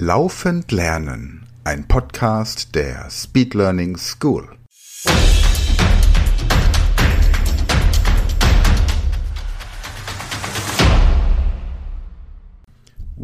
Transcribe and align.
Laufend 0.00 0.70
Lernen, 0.70 1.44
ein 1.64 1.88
Podcast 1.88 2.76
der 2.76 3.10
Speed 3.10 3.54
Learning 3.54 3.96
School. 3.96 4.48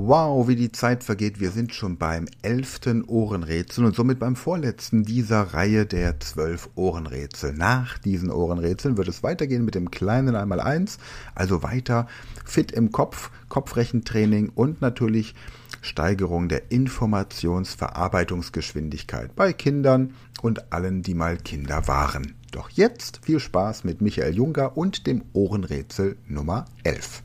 Wow, 0.07 0.49
wie 0.49 0.55
die 0.55 0.71
Zeit 0.71 1.03
vergeht. 1.03 1.41
Wir 1.41 1.51
sind 1.51 1.73
schon 1.73 1.97
beim 1.97 2.27
elften 2.43 3.05
Ohrenrätsel 3.05 3.87
und 3.87 3.97
somit 3.97 4.19
beim 4.19 4.37
vorletzten 4.37 5.05
dieser 5.05 5.55
Reihe 5.55 5.87
der 5.87 6.21
zwölf 6.21 6.69
Ohrenrätsel. 6.75 7.55
Nach 7.55 7.97
diesen 7.97 8.31
Ohrenrätseln 8.31 8.99
wird 8.99 9.09
es 9.09 9.23
weitergehen 9.23 9.65
mit 9.65 9.75
dem 9.75 9.91
kleinen 9.91 10.37
Einmaleins, 10.37 10.99
also 11.35 11.63
weiter 11.63 12.07
fit 12.45 12.71
im 12.71 12.93
Kopf, 12.93 13.31
Kopfrechentraining 13.49 14.51
und 14.55 14.83
natürlich 14.83 15.35
Steigerung 15.81 16.51
der 16.51 16.71
Informationsverarbeitungsgeschwindigkeit 16.71 19.35
bei 19.35 19.55
Kindern 19.55 20.13
und 20.43 20.71
allen, 20.71 21.03
die 21.03 21.15
mal 21.15 21.39
Kinder 21.39 21.89
waren. 21.89 22.35
Doch 22.51 22.69
jetzt 22.69 23.21
viel 23.23 23.41
Spaß 23.41 23.85
mit 23.85 24.03
Michael 24.03 24.35
Junger 24.35 24.77
und 24.77 25.07
dem 25.07 25.23
Ohrenrätsel 25.33 26.19
Nummer 26.29 26.67
11. 26.83 27.23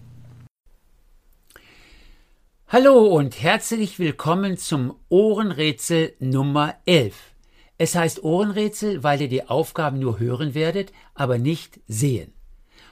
Hallo 2.72 3.08
und 3.08 3.42
herzlich 3.42 3.98
willkommen 3.98 4.56
zum 4.56 4.94
Ohrenrätsel 5.10 6.14
Nummer 6.20 6.76
11. 6.86 7.16
Es 7.80 7.96
heißt 7.96 8.24
Ohrenrätsel, 8.24 9.02
weil 9.02 9.22
ihr 9.22 9.28
die 9.28 9.50
Aufgaben 9.50 9.98
nur 9.98 10.20
hören 10.20 10.54
werdet, 10.54 10.94
aber 11.16 11.40
nicht 11.40 11.80
sehen. 11.88 12.32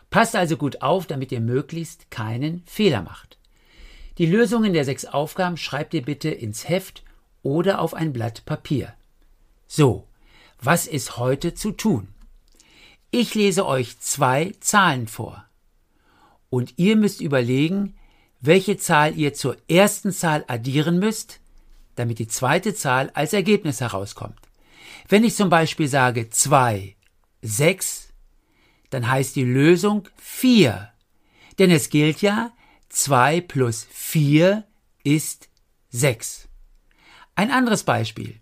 Passt 0.09 0.35
also 0.35 0.57
gut 0.57 0.81
auf, 0.81 1.05
damit 1.05 1.31
ihr 1.31 1.41
möglichst 1.41 2.09
keinen 2.09 2.63
Fehler 2.65 3.03
macht. 3.03 3.37
Die 4.17 4.25
Lösungen 4.25 4.73
der 4.73 4.83
sechs 4.83 5.05
Aufgaben 5.05 5.57
schreibt 5.57 5.93
ihr 5.93 6.01
bitte 6.01 6.29
ins 6.29 6.67
Heft 6.67 7.03
oder 7.43 7.79
auf 7.79 7.93
ein 7.93 8.13
Blatt 8.13 8.45
Papier. 8.45 8.95
So, 9.67 10.07
was 10.59 10.87
ist 10.87 11.17
heute 11.17 11.53
zu 11.53 11.71
tun? 11.71 12.07
Ich 13.11 13.35
lese 13.35 13.67
euch 13.67 13.99
zwei 13.99 14.53
Zahlen 14.59 15.07
vor. 15.07 15.45
Und 16.49 16.73
ihr 16.77 16.95
müsst 16.95 17.21
überlegen, 17.21 17.93
welche 18.39 18.77
Zahl 18.77 19.17
ihr 19.17 19.33
zur 19.33 19.57
ersten 19.67 20.11
Zahl 20.11 20.45
addieren 20.47 20.99
müsst, 20.99 21.39
damit 21.95 22.19
die 22.19 22.27
zweite 22.27 22.73
Zahl 22.73 23.09
als 23.13 23.33
Ergebnis 23.33 23.81
herauskommt. 23.81 24.39
Wenn 25.09 25.23
ich 25.23 25.35
zum 25.35 25.49
Beispiel 25.49 25.87
sage 25.87 26.29
2, 26.29 26.95
6, 27.41 28.13
dann 28.89 29.09
heißt 29.09 29.35
die 29.35 29.43
Lösung 29.43 30.07
4. 30.17 30.91
Denn 31.59 31.71
es 31.71 31.89
gilt 31.89 32.21
ja, 32.21 32.51
2 32.89 33.41
plus 33.41 33.87
4 33.89 34.63
ist 35.03 35.49
6. 35.89 36.47
Ein 37.35 37.51
anderes 37.51 37.83
Beispiel. 37.83 38.39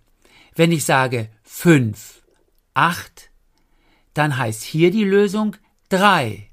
Wenn 0.56 0.72
ich 0.72 0.86
sage 0.86 1.30
5, 1.44 2.22
8, 2.74 3.30
dann 4.14 4.38
heißt 4.38 4.64
hier 4.64 4.92
die 4.92 5.04
Lösung 5.04 5.56
3. 5.90 6.50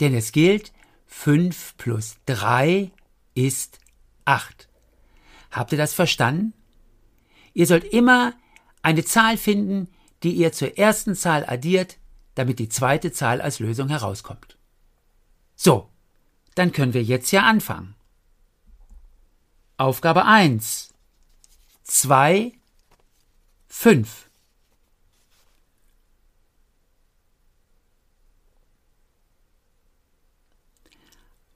Denn 0.00 0.14
es 0.14 0.32
gilt, 0.32 0.72
5 1.08 1.76
plus 1.76 2.16
3 2.26 2.92
ist 3.34 3.78
8. 4.24 4.68
Habt 5.50 5.72
ihr 5.72 5.78
das 5.78 5.94
verstanden? 5.94 6.52
Ihr 7.54 7.66
sollt 7.66 7.84
immer 7.84 8.34
eine 8.82 9.04
Zahl 9.04 9.36
finden, 9.36 9.88
die 10.22 10.32
ihr 10.32 10.52
zur 10.52 10.78
ersten 10.78 11.14
Zahl 11.14 11.44
addiert, 11.46 11.98
damit 12.34 12.58
die 12.58 12.68
zweite 12.68 13.10
Zahl 13.10 13.40
als 13.40 13.58
Lösung 13.58 13.88
herauskommt. 13.88 14.56
So, 15.56 15.88
dann 16.54 16.72
können 16.72 16.94
wir 16.94 17.02
jetzt 17.02 17.32
ja 17.32 17.42
anfangen. 17.42 17.94
Aufgabe 19.76 20.24
1. 20.24 20.92
2, 21.84 22.52
5. 23.66 24.27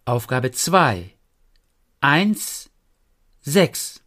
Aufgabe 0.04 0.50
2. 0.50 1.14
1, 2.00 2.70
6. 3.42 4.02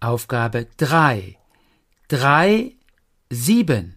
Aufgabe 0.00 0.66
3. 0.76 1.38
3, 2.08 2.74
7. 3.30 3.94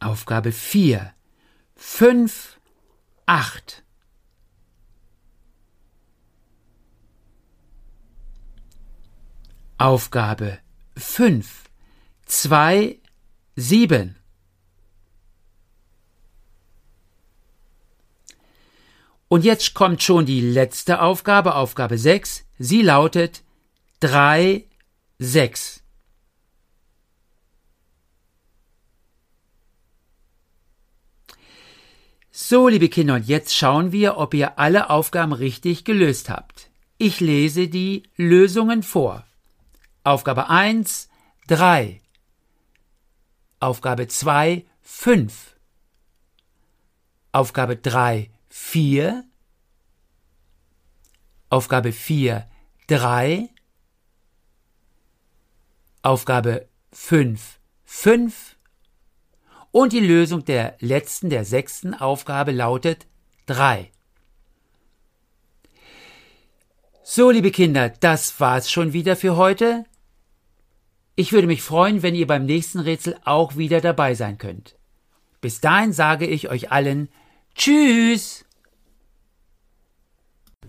Aufgabe 0.00 0.50
4. 0.50 1.14
5, 1.76 2.58
8. 3.26 3.85
Aufgabe 9.78 10.58
5, 10.96 11.64
2, 12.24 12.98
7. 13.56 14.16
Und 19.28 19.44
jetzt 19.44 19.74
kommt 19.74 20.02
schon 20.02 20.24
die 20.24 20.40
letzte 20.40 21.02
Aufgabe, 21.02 21.56
Aufgabe 21.56 21.98
6. 21.98 22.46
Sie 22.58 22.80
lautet 22.80 23.42
3, 24.00 24.64
6. 25.18 25.82
So, 32.30 32.68
liebe 32.68 32.88
Kinder, 32.88 33.16
und 33.16 33.26
jetzt 33.26 33.54
schauen 33.54 33.92
wir, 33.92 34.16
ob 34.16 34.32
ihr 34.32 34.58
alle 34.58 34.88
Aufgaben 34.88 35.34
richtig 35.34 35.84
gelöst 35.84 36.30
habt. 36.30 36.70
Ich 36.96 37.20
lese 37.20 37.68
die 37.68 38.04
Lösungen 38.16 38.82
vor. 38.82 39.25
Aufgabe 40.06 40.48
1 40.48 41.08
3. 41.48 42.00
Aufgabe 43.58 44.06
2 44.06 44.64
5. 44.80 45.56
Aufgabe 47.32 47.76
3 47.76 48.30
4. 48.48 49.24
Aufgabe 51.50 51.90
4 51.90 52.48
3. 52.86 53.48
Aufgabe 56.02 56.68
5 56.92 57.58
5. 57.84 58.56
Und 59.72 59.92
die 59.92 59.98
Lösung 59.98 60.44
der 60.44 60.76
letzten, 60.78 61.30
der 61.30 61.44
sechsten 61.44 61.94
Aufgabe 61.94 62.52
lautet 62.52 63.08
3. 63.46 63.90
So, 67.02 67.32
liebe 67.32 67.50
Kinder, 67.50 67.88
das 67.88 68.38
war's 68.38 68.70
schon 68.70 68.92
wieder 68.92 69.16
für 69.16 69.34
heute. 69.34 69.84
Ich 71.18 71.32
würde 71.32 71.46
mich 71.46 71.62
freuen, 71.62 72.02
wenn 72.02 72.14
ihr 72.14 72.26
beim 72.26 72.44
nächsten 72.44 72.78
Rätsel 72.78 73.16
auch 73.24 73.56
wieder 73.56 73.80
dabei 73.80 74.14
sein 74.14 74.36
könnt. 74.36 74.76
Bis 75.40 75.62
dahin 75.62 75.94
sage 75.94 76.26
ich 76.26 76.50
euch 76.50 76.70
allen 76.70 77.08
Tschüss! 77.54 78.44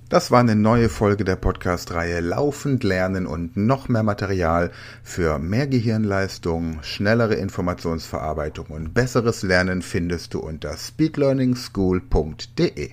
Das 0.07 0.31
war 0.31 0.40
eine 0.40 0.56
neue 0.56 0.88
Folge 0.88 1.25
der 1.25 1.36
Podcast-Reihe 1.36 2.22
Laufend 2.22 2.86
lernen 2.86 3.28
und 3.28 3.57
noch 3.57 3.90
mehr 3.90 4.03
Material 4.03 4.72
für 5.03 5.38
mehr 5.38 5.68
Gehirnleistung, 5.68 6.81
schnellere 6.81 7.36
Informationsverarbeitung 7.36 8.68
und 8.68 8.94
besseres 8.94 9.44
Lernen 9.44 9.81
findest 9.81 10.34
du 10.34 10.40
unter 10.40 10.78
speedlearningschool.de. 10.78 12.91